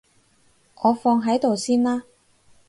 [0.81, 2.05] 我放喺度先啦